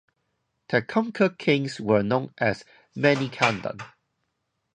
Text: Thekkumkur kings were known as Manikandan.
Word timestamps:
Thekkumkur 0.67 1.37
kings 1.37 1.79
were 1.79 2.01
known 2.01 2.33
as 2.39 2.65
Manikandan. 2.95 3.81